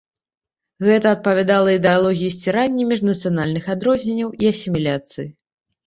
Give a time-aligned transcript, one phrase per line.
[0.87, 5.33] Гэта адпавядала ідэалогіі сцірання міжнацыянальных адрозненняў і асіміляцыі.